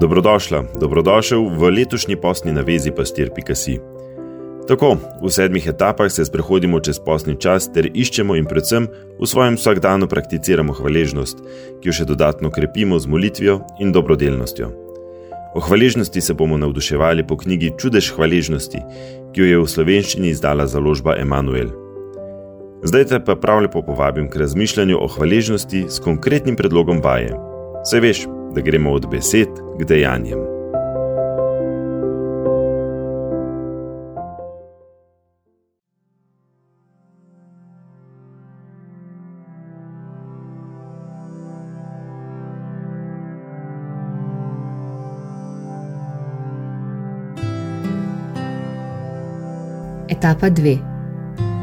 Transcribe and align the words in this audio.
Dobrodošla, 0.00 0.80
dobrodošel 0.80 1.60
v 1.60 1.70
letošnji 1.76 2.16
posni 2.16 2.52
navezi 2.56 2.88
pastir.si. 2.88 3.76
Tako, 4.68 4.96
v 5.20 5.28
sedmih 5.28 5.66
etapah 5.68 6.08
se 6.08 6.24
sprehodimo 6.24 6.80
čez 6.80 6.96
posni 7.04 7.36
čas 7.36 7.68
ter 7.68 7.84
iščemo 7.84 8.32
in 8.40 8.48
predvsem 8.48 8.86
v 9.20 9.28
svojem 9.28 9.60
vsakdanu 9.60 10.08
prakticiramo 10.08 10.72
hvaležnost, 10.72 11.44
ki 11.84 11.92
jo 11.92 11.92
še 11.92 12.08
dodatno 12.08 12.48
krepimo 12.48 12.96
z 12.96 13.12
molitvijo 13.12 13.58
in 13.76 13.92
dobrodelnostjo. 13.92 14.70
O 15.52 15.60
hvaležnosti 15.60 16.24
se 16.24 16.32
bomo 16.32 16.56
navduševali 16.56 17.28
po 17.28 17.36
knjigi 17.36 17.74
Čudež 17.76 18.14
hvaležnosti, 18.16 18.80
ki 19.36 19.44
jo 19.44 19.52
je 19.52 19.60
v 19.60 19.68
slovenščini 19.68 20.32
izdala 20.32 20.64
založba 20.64 21.20
Emanuel. 21.20 21.76
Zdaj 22.88 23.04
te 23.04 23.20
pa 23.20 23.36
prav 23.36 23.66
lepo 23.68 23.84
povabim 23.84 24.32
k 24.32 24.46
razmišljanju 24.46 24.96
o 24.96 25.12
hvaležnosti 25.12 25.90
s 25.92 26.00
konkretnim 26.00 26.56
predlogom 26.56 27.04
vaje. 27.04 27.36
Se 27.84 28.00
veš, 28.00 28.24
da 28.54 28.60
gremo 28.60 28.90
od 28.90 29.10
besed 29.10 29.48
k 29.78 29.84
dejanjem. 29.84 30.38
Etapa 50.08 50.50
2. 50.50 50.78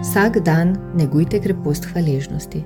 Vsak 0.02 0.40
dan 0.40 0.78
negujte 0.95 1.40
krepost 1.40 1.86
hvaležnosti. 1.86 2.64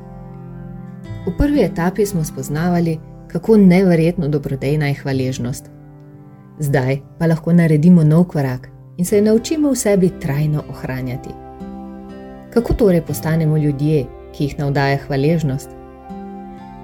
V 1.27 1.31
prvi 1.37 1.61
etapi 1.61 2.05
smo 2.05 2.23
spoznavali, 2.23 2.99
kako 3.31 3.57
neverjetno 3.57 4.27
dobrodejna 4.27 4.87
je 4.87 4.93
hvaležnost. 4.93 5.69
Zdaj 6.59 6.99
pa 7.19 7.27
lahko 7.27 7.53
naredimo 7.53 8.03
nov 8.03 8.23
korak 8.23 8.67
in 8.97 9.05
se 9.05 9.21
naučimo 9.21 9.71
v 9.71 9.75
sebi 9.75 10.09
trajno 10.19 10.63
ohranjati. 10.69 11.29
Kako 12.53 12.73
torej 12.73 13.01
postanemo 13.01 13.57
ljudje, 13.57 14.05
ki 14.33 14.43
jih 14.43 14.59
navdaja 14.59 14.97
hvaležnost? 15.07 15.69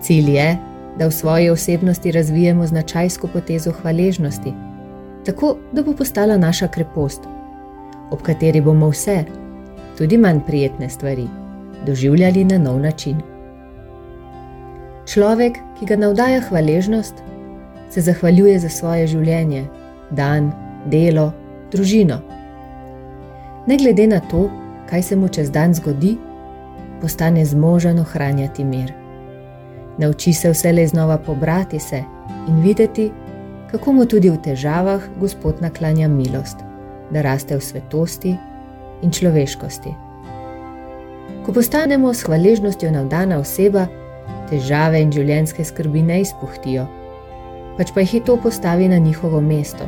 Cilj 0.01 0.31
je, 0.31 0.57
da 0.99 1.07
v 1.07 1.11
svoji 1.11 1.49
osebnosti 1.49 2.11
razvijemo 2.11 2.67
značajsko 2.67 3.27
potezo 3.33 3.71
hvaležnosti, 3.71 4.53
tako 5.25 5.57
da 5.71 5.83
bo 5.83 5.93
postala 5.93 6.37
naša 6.37 6.67
krepost, 6.67 7.21
ob 8.11 8.21
kateri 8.21 8.61
bomo 8.61 8.89
vse, 8.89 9.23
tudi 9.97 10.17
manj 10.17 10.39
prijetne 10.47 10.89
stvari, 10.89 11.27
doživljali 11.85 12.43
na 12.43 12.57
nov 12.57 12.79
način. 12.79 13.17
Človek, 15.05 15.57
ki 15.79 15.85
ga 15.85 15.95
navdaja 15.95 16.41
hvaležnost, 16.49 17.23
se 17.89 18.01
zahvaljuje 18.01 18.59
za 18.59 18.69
svoje 18.69 19.07
življenje, 19.07 19.65
dan, 20.11 20.51
delo, 20.85 21.31
družino. 21.71 22.19
Ne 23.67 23.77
glede 23.77 24.07
na 24.07 24.19
to, 24.19 24.47
kaj 24.89 25.03
se 25.03 25.15
mu 25.15 25.27
čez 25.27 25.51
dan 25.51 25.73
zgodi, 25.73 26.17
postane 27.01 27.45
zmožen 27.45 27.99
ohranjati 27.99 28.63
mir. 28.63 28.93
Nauči 29.97 30.33
se 30.33 30.49
vse 30.49 30.87
znova 30.87 31.17
pobrati 31.17 31.79
se 31.79 32.03
in 32.47 32.61
videti, 32.61 33.11
kako 33.71 33.93
mu 33.93 34.05
tudi 34.05 34.29
v 34.29 34.37
težavah 34.37 35.01
Gospod 35.19 35.61
naklanja 35.61 36.07
milost, 36.07 36.57
da 37.11 37.21
raste 37.21 37.57
v 37.57 37.61
svetosti 37.61 38.35
in 39.01 39.11
človeškosti. 39.11 39.93
Ko 41.45 41.53
postanemo 41.53 42.13
s 42.13 42.23
hvaležnostjo 42.23 42.91
navdana 42.91 43.39
oseba, 43.39 43.87
težave 44.49 45.01
in 45.01 45.11
življenjske 45.11 45.65
skrbi 45.65 46.01
ne 46.01 46.21
izpuhtijo, 46.23 46.87
pač 47.77 47.93
pa 47.93 48.03
jih 48.03 48.23
to 48.25 48.37
postavi 48.41 48.89
na 48.89 48.97
njihovo 48.97 49.41
mesto, 49.41 49.87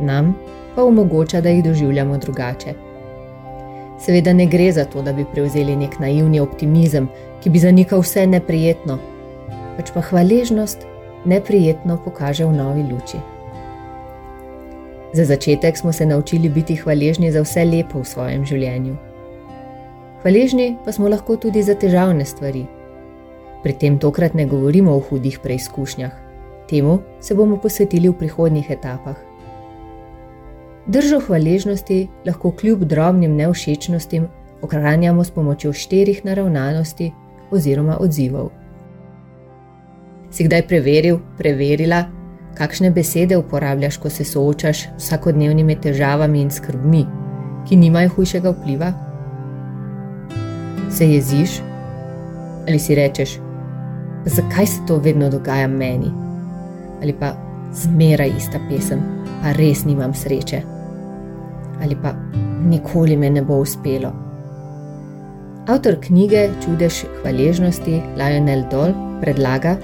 nam 0.00 0.34
pa 0.74 0.84
omogoča, 0.84 1.40
da 1.40 1.50
jih 1.50 1.64
doživljamo 1.64 2.18
drugače. 2.18 2.74
Seveda 3.98 4.32
ne 4.32 4.46
gre 4.46 4.72
za 4.72 4.84
to, 4.84 5.02
da 5.02 5.12
bi 5.12 5.24
prevzeli 5.32 5.74
nek 5.76 5.98
naivni 5.98 6.40
optimizem, 6.40 7.08
ki 7.42 7.50
bi 7.50 7.58
zanikal 7.58 8.04
vse 8.04 8.26
neprijetno, 8.30 8.98
pač 9.76 9.90
pa 9.94 10.04
hvaležnost 10.10 10.86
neprijetno 11.26 11.98
pokaže 12.04 12.46
v 12.46 12.54
novi 12.54 12.86
luči. 12.86 13.18
Za 15.12 15.24
začetek 15.24 15.76
smo 15.76 15.92
se 15.92 16.06
naučili 16.06 16.48
biti 16.48 16.76
hvaležni 16.76 17.32
za 17.32 17.42
vse 17.42 17.64
lepo 17.64 18.04
v 18.04 18.06
svojem 18.06 18.44
življenju. 18.46 18.96
Hvaležni 20.22 20.76
pa 20.84 20.92
smo 20.92 21.08
lahko 21.08 21.36
tudi 21.36 21.62
za 21.62 21.74
težavne 21.74 22.24
stvari, 22.24 22.66
Pri 23.62 23.72
tem 23.72 23.98
tokrat 23.98 24.34
ne 24.34 24.46
govorimo 24.46 24.94
o 24.94 25.00
hudih 25.00 25.38
preizkušnjah, 25.42 26.12
temu 26.70 26.98
se 27.20 27.34
bomo 27.34 27.56
posvetili 27.56 28.08
v 28.08 28.18
prihodnjih 28.18 28.70
etapah. 28.70 29.16
Držo 30.86 31.20
hvaležnosti 31.20 32.08
lahko 32.26 32.50
kljub 32.50 32.84
drobnim 32.84 33.36
neušečnostim 33.36 34.28
ohranjamo 34.62 35.24
s 35.24 35.30
pomočjo 35.30 35.72
štirih 35.72 36.24
naravnanosti 36.24 37.12
oziroma 37.50 37.98
odzivov. 38.00 38.50
Si 40.30 40.44
kdaj 40.44 40.66
preveril, 40.68 41.18
preverila, 41.38 42.04
kakšne 42.54 42.90
besede 42.90 43.36
uporabljaš, 43.36 43.96
ko 43.96 44.10
se 44.10 44.24
soočaš 44.24 44.82
s 44.96 45.04
vsakodnevnimi 45.04 45.76
težavami 45.80 46.42
in 46.42 46.50
skrbmi, 46.50 47.04
ki 47.68 47.76
nimajo 47.76 48.14
hujšega 48.16 48.50
vpliva? 48.50 48.92
Se 50.90 51.06
jeziš 51.06 51.60
ali 52.68 52.78
si 52.78 52.94
rečeš, 52.94 53.38
zakaj 54.24 54.66
se 54.66 54.80
to 54.86 54.96
vedno 54.96 55.30
dogaja 55.30 55.68
meni. 55.68 56.10
Ali 57.02 57.12
pa 57.12 57.32
zmeraj 57.72 58.32
ista 58.36 58.58
pesem, 58.68 59.00
pa 59.42 59.52
res 59.52 59.84
nimam 59.84 60.14
sreče. 60.14 60.62
Ali 61.82 61.96
pa 62.02 62.14
nikoli 62.66 63.16
me 63.16 63.30
ne 63.30 63.42
bo 63.42 63.60
uspelo. 63.62 64.12
Avtor 65.68 65.98
knjige 66.00 66.48
Čudež 66.64 67.04
hvaležnosti 67.20 68.00
Lionel 68.16 68.64
Doll 68.70 68.94
predlaga, 69.20 69.76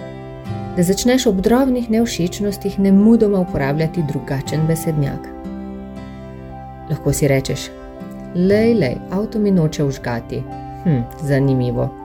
da 0.76 0.82
začneš 0.82 1.26
ob 1.26 1.42
drobnih 1.44 1.90
neušečnostih 1.90 2.78
ne 2.78 2.92
mudoma 2.92 3.40
uporabljati 3.40 4.02
drugačen 4.08 4.66
besednjak. 4.66 5.28
Lahko 6.90 7.12
si 7.12 7.28
rečeš: 7.28 7.68
Lej, 8.34 8.74
lej, 8.74 8.96
avto 9.10 9.38
mi 9.38 9.50
noče 9.50 9.84
užgati. 9.84 10.42
Hm, 10.84 11.00
zanimivo 11.22 12.03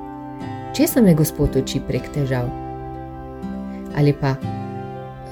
česa 0.79 1.01
me 1.01 1.12
Gospod 1.13 1.56
uči 1.59 1.81
prek 1.84 2.06
težav? 2.16 2.45
Ali 4.00 4.13
pa 4.16 4.29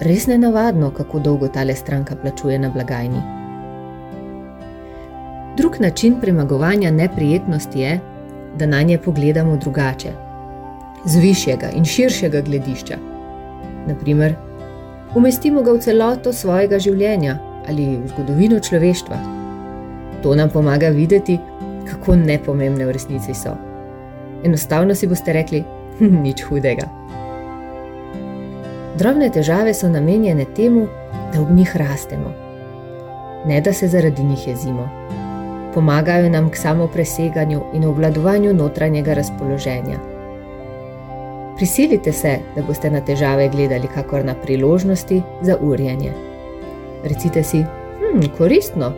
res 0.04 0.26
ne 0.28 0.36
navadno, 0.38 0.90
kako 0.92 1.22
dolgo 1.24 1.48
tale 1.48 1.76
stranka 1.76 2.18
plačuje 2.20 2.58
na 2.60 2.68
blagajni. 2.70 3.22
Drug 5.58 5.80
način 5.80 6.18
premagovanja 6.22 6.92
neprijetnosti 6.92 7.80
je, 7.80 8.00
da 8.60 8.66
na 8.66 8.82
nje 8.82 8.98
pogledamo 8.98 9.56
drugače, 9.58 10.12
z 11.06 11.22
višjega 11.24 11.70
in 11.80 11.86
širšega 11.86 12.42
gledišča. 12.42 12.98
Naprimer, 13.88 14.36
umestimo 15.16 15.64
ga 15.64 15.78
v 15.78 15.80
celoto 15.80 16.34
svojega 16.34 16.80
življenja 16.80 17.38
ali 17.70 17.88
v 17.96 18.12
zgodovino 18.12 18.60
človeštva. 18.60 19.22
To 20.24 20.36
nam 20.36 20.52
pomaga 20.52 20.92
videti, 20.92 21.40
kako 21.88 22.20
nepomembne 22.20 22.86
v 22.86 23.00
resnici 23.00 23.34
so. 23.34 23.56
Enostavno 24.44 24.96
si 24.96 25.08
boste 25.08 25.34
rekli, 25.34 25.64
hm, 26.00 26.22
nič 26.22 26.44
hudega. 26.44 26.88
Drobne 28.98 29.30
težave 29.30 29.74
so 29.74 29.90
namenjene 29.90 30.46
temu, 30.56 30.88
da 31.34 31.42
ob 31.42 31.52
njih 31.52 31.76
rastemo, 31.78 32.32
ne 33.46 33.62
da 33.62 33.74
se 33.74 33.88
zaradi 33.88 34.24
njih 34.24 34.48
jezimo. 34.48 34.90
Pomagajo 35.74 36.30
nam 36.30 36.50
k 36.50 36.58
samopreseganju 36.58 37.62
in 37.74 37.86
obvladovanju 37.86 38.54
notranjega 38.54 39.14
razpoloženja. 39.14 40.00
Prisilite 41.58 42.12
se, 42.12 42.38
da 42.56 42.62
boste 42.62 42.90
na 42.90 43.02
težave 43.02 43.50
gledali 43.50 43.88
kakor 43.94 44.26
na 44.26 44.36
priložnosti 44.36 45.22
za 45.42 45.58
urjenje. 45.62 46.12
Recite 47.04 47.44
si, 47.44 47.64
hm, 47.64 48.22
koristno, 48.38 48.94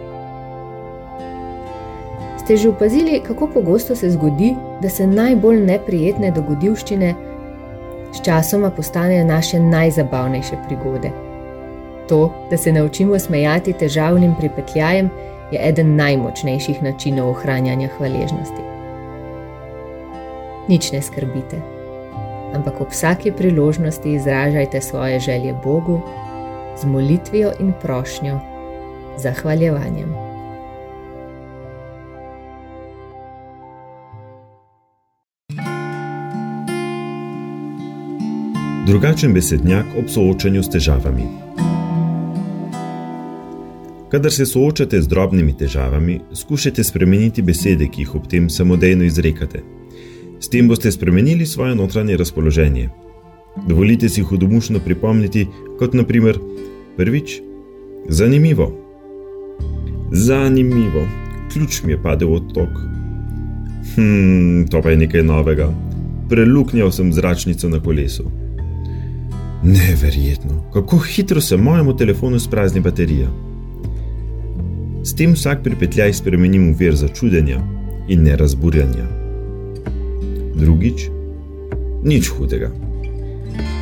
Ste 2.50 2.58
že 2.58 2.70
opazili, 2.70 3.22
kako 3.22 3.48
pogosto 3.48 3.96
se 3.96 4.10
zgodi, 4.10 4.56
da 4.82 4.90
se 4.90 5.06
najbolj 5.08 5.60
neprijetne 5.66 6.32
dogodivščine 6.34 7.14
sčasoma 8.18 8.72
postanejo 8.74 9.26
naše 9.26 9.60
najzabavnejše 9.60 10.58
prigode? 10.66 11.12
To, 12.10 12.34
da 12.50 12.58
se 12.58 12.72
naučimo 12.74 13.20
smejati 13.20 13.74
težavnim 13.74 14.34
pripetljajem, 14.40 15.12
je 15.52 15.60
eden 15.62 15.94
najmočnejših 15.96 16.82
načinov 16.84 17.30
ohranjanja 17.30 17.90
hvaležnosti. 17.98 18.66
Nič 20.74 20.90
ne 20.92 21.02
skrbite, 21.06 21.60
ampak 22.58 22.82
ob 22.82 22.90
vsaki 22.90 23.32
priložnosti 23.32 24.14
izražajte 24.14 24.82
svoje 24.82 25.20
želje 25.20 25.54
Bogu 25.64 26.02
z 26.82 26.86
molitvijo 26.86 27.54
in 27.60 27.74
prošnjo, 27.82 28.40
zahvaljevanjem. 29.18 30.29
Drugačen 38.90 39.34
besednjak 39.34 39.86
ob 39.98 40.08
soočanju 40.10 40.64
s 40.64 40.70
težavami. 40.74 41.24
Kadar 44.10 44.34
se 44.34 44.46
soočate 44.50 45.02
z 45.02 45.08
drobnimi 45.08 45.54
težavami, 45.58 46.16
skušajte 46.34 46.84
spremeniti 46.84 47.44
besede, 47.46 47.86
ki 47.86 48.02
jih 48.02 48.16
ob 48.18 48.26
tem 48.28 48.48
samodejno 48.50 49.06
izrekate. 49.06 49.62
S 50.40 50.50
tem 50.50 50.68
boste 50.68 50.92
spremenili 50.92 51.46
svoje 51.46 51.76
notranje 51.76 52.18
razpoloženje. 52.18 52.88
Dovolite 53.68 54.10
si 54.10 54.26
hudomušno 54.26 54.82
pripomniti, 54.86 55.46
kot 55.80 55.94
naprimer, 55.94 56.40
prvič, 56.98 57.38
zanimivo. 58.10 58.72
Zanimivo, 60.12 61.06
ključ 61.54 61.84
mi 61.84 61.92
je 61.92 62.02
padel 62.02 62.34
od 62.34 62.54
tok. 62.54 62.82
Hm, 63.94 64.66
to 64.72 64.82
pa 64.82 64.90
je 64.90 64.98
nekaj 65.06 65.24
novega. 65.24 65.70
Preluknjal 66.30 66.92
sem 66.92 67.14
zračnico 67.14 67.70
na 67.70 67.84
kolesu. 67.84 68.39
Neverjetno, 69.64 70.72
kako 70.74 70.98
hitro 70.98 71.42
se 71.42 71.58
mojemu 71.58 71.98
telefonu 71.98 72.40
sprazni 72.40 72.80
baterija. 72.80 73.28
S 75.04 75.16
tem 75.16 75.34
vsak 75.34 75.64
pripetljaj 75.64 76.14
spremenim 76.14 76.74
v 76.74 76.76
ver 76.80 76.96
začudenja 76.96 77.60
in 78.08 78.24
ne 78.24 78.36
razburjanja. 78.36 79.04
Drugič, 80.56 81.10
nič 82.04 82.30
hudega. 82.30 82.72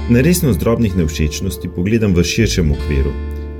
Na 0.09 0.21
resnost 0.21 0.59
drobnih 0.59 0.97
nevšečnosti 0.97 1.69
pogledam 1.75 2.15
v 2.15 2.23
širšem 2.23 2.71
okviru 2.71 3.13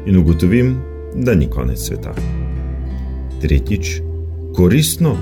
in 0.05 0.17
ugotovim, 0.17 0.75
da 1.15 1.35
ni 1.35 1.49
konec 1.49 1.79
sveta. 1.79 2.15
Tretjič, 3.41 4.01
koristno. 4.55 5.17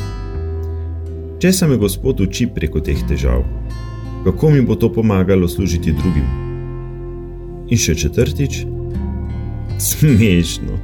Če 1.40 1.52
se 1.54 1.68
me 1.68 1.78
Gospod 1.78 2.22
uči 2.22 2.48
preko 2.56 2.80
teh 2.80 3.04
težav, 3.10 3.44
kako 4.24 4.50
mi 4.50 4.62
bo 4.62 4.76
to 4.76 4.94
pomagalo 4.94 5.48
služiti 5.48 5.92
drugim? 5.92 6.45
In 7.70 7.78
še 7.78 7.96
četrtič, 7.98 8.62
smešno. 9.80 10.78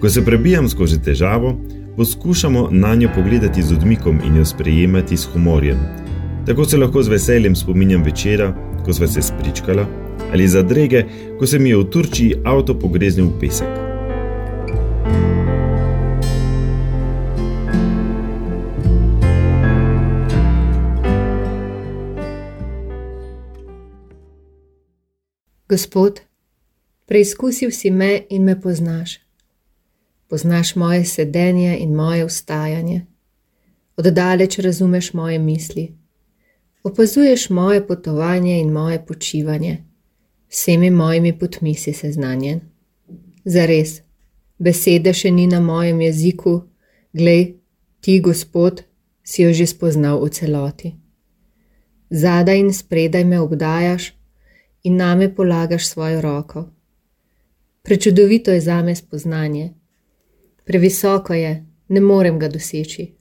Ko 0.00 0.08
se 0.08 0.24
prebijam 0.24 0.68
skozi 0.68 1.00
težavo, 1.02 1.54
poskušamo 1.96 2.68
na 2.70 2.94
njo 2.94 3.08
pogledati 3.14 3.62
z 3.62 3.72
odmikom 3.72 4.20
in 4.26 4.36
jo 4.36 4.44
sprejemati 4.44 5.16
s 5.16 5.28
humorjem. 5.32 5.80
Tako 6.46 6.64
se 6.64 6.76
lahko 6.76 7.02
z 7.02 7.08
veseljem 7.08 7.56
spominjam 7.56 8.02
večera, 8.02 8.52
ko 8.84 8.92
sva 8.92 9.08
se 9.08 9.22
spričkala, 9.22 9.86
ali 10.32 10.48
za 10.48 10.62
drege, 10.62 11.04
ko 11.38 11.46
se 11.46 11.58
mi 11.58 11.70
je 11.70 11.76
v 11.76 11.90
Turčiji 11.90 12.42
avto 12.44 12.78
pogreznil 12.78 13.26
v 13.26 13.38
pesek. 13.40 13.89
Gospod, 25.70 26.20
preizkusil 27.06 27.70
si 27.70 27.90
me 27.90 28.26
in 28.28 28.42
me 28.42 28.60
poznaš. 28.60 29.20
Poznaš 30.28 30.74
moje 30.76 31.04
sedenje 31.04 31.78
in 31.78 31.94
moje 31.94 32.24
vstajanje. 32.26 33.06
Oddaleč 33.96 34.58
razumeš 34.58 35.12
moje 35.12 35.38
misli. 35.38 35.94
Opazuješ 36.82 37.50
moje 37.50 37.86
potovanje 37.86 38.58
in 38.60 38.72
moje 38.72 39.06
počivanje. 39.06 39.84
Vsemi 40.48 40.90
mojimi 40.90 41.38
potmi 41.38 41.74
si 41.74 41.92
seznanjen. 41.92 42.60
Zares, 43.44 44.00
besede 44.58 45.14
še 45.14 45.30
ni 45.30 45.46
na 45.46 45.60
mojem 45.60 46.00
jeziku, 46.00 46.62
glej, 47.12 47.54
ti, 48.00 48.20
Gospod, 48.20 48.82
si 49.22 49.42
jo 49.42 49.52
že 49.52 49.66
spoznal 49.66 50.18
v 50.18 50.30
celoti. 50.30 50.96
Zadaj 52.10 52.58
in 52.58 52.74
spredaj 52.74 53.24
me 53.24 53.38
obdajaš 53.40 54.19
in 54.82 54.96
name 54.96 55.34
polagaš 55.34 55.88
svojo 55.88 56.20
roko. 56.20 56.68
Prečudovito 57.82 58.50
je 58.50 58.60
zame 58.60 58.94
spoznanje, 58.94 59.72
previsoko 60.64 61.34
je, 61.34 61.66
ne 61.88 62.00
morem 62.00 62.38
ga 62.38 62.48
doseči. 62.48 63.14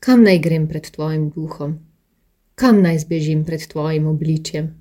Kam 0.00 0.22
naj 0.22 0.38
grem 0.38 0.68
pred 0.68 0.90
tvojim 0.90 1.30
duhom, 1.30 1.78
kam 2.54 2.82
naj 2.82 2.98
zbežim 2.98 3.44
pred 3.44 3.66
tvojim 3.66 4.06
obličjem? 4.06 4.74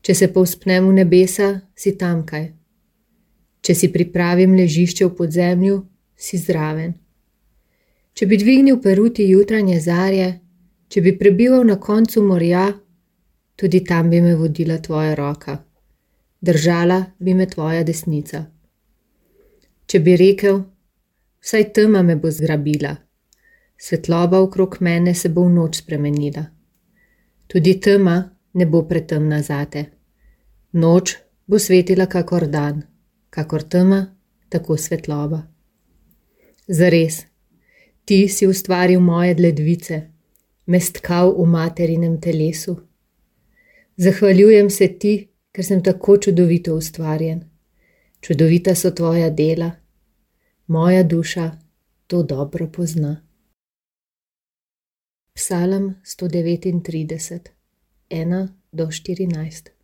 Če 0.00 0.14
se 0.14 0.28
povspnem 0.32 0.86
v 0.88 0.92
nebesa, 1.00 1.48
si 1.74 1.96
tamkaj. 1.98 2.52
Če 3.60 3.74
si 3.74 3.88
pripravim 3.92 4.54
ležišče 4.54 5.06
v 5.06 5.14
podzemlju, 5.18 5.78
si 6.16 6.38
zraven. 6.38 6.94
Če 8.14 8.26
bi 8.26 8.38
dvignil 8.38 8.78
peruti 8.80 9.26
jutranje 9.28 9.80
zarje, 9.80 10.28
če 10.88 11.02
bi 11.02 11.16
prebival 11.18 11.66
na 11.66 11.76
koncu 11.80 12.22
morja, 12.22 12.68
tudi 13.56 13.84
tam 13.84 14.10
bi 14.10 14.20
me 14.20 14.34
vodila 14.34 14.78
tvoja 14.78 15.14
roka, 15.14 15.58
držala 16.40 17.04
bi 17.18 17.34
me 17.34 17.46
tvoja 17.46 17.82
desnica. 17.82 18.44
Če 19.86 20.00
bi 20.00 20.16
rekel, 20.16 20.60
vsaj 21.40 21.72
tema 21.72 22.02
me 22.02 22.16
bo 22.16 22.30
zgrabila, 22.30 22.96
svetloba 23.78 24.40
okrog 24.40 24.76
mene 24.80 25.14
se 25.14 25.28
bo 25.28 25.46
v 25.46 25.54
noč 25.54 25.82
spremenila. 25.82 26.44
Tudi 27.46 27.80
tema 27.80 28.16
ne 28.54 28.66
bo 28.66 28.82
pretemna 28.88 29.42
zate. 29.42 29.84
Noč 30.72 31.16
bo 31.46 31.58
svetila 31.58 32.06
kakor 32.06 32.48
dan, 32.50 32.82
kakor 33.30 33.62
tema, 33.62 34.00
tako 34.48 34.76
svetloba. 34.76 35.46
Zares, 36.68 37.26
ti 38.04 38.28
si 38.28 38.46
ustvaril 38.46 39.00
moje 39.00 39.36
ledvice, 39.38 40.00
me 40.66 40.80
stkal 40.80 41.32
v 41.38 41.46
materinem 41.46 42.20
telesu. 42.20 42.85
Zahvaljujem 43.96 44.70
se 44.70 44.88
ti, 44.98 45.28
ker 45.52 45.64
sem 45.64 45.82
tako 45.82 46.16
čudovito 46.16 46.74
ustvarjen. 46.76 47.44
Čudovita 48.20 48.74
so 48.74 48.90
tvoja 48.90 49.30
dela, 49.30 49.70
moja 50.66 51.02
duša 51.02 51.50
to 52.06 52.22
dobro 52.22 52.68
pozna. 52.68 53.22
Psalm 55.34 55.94
139, 56.04 57.48
1 58.10 58.48
do 58.72 58.86
14. 58.86 59.75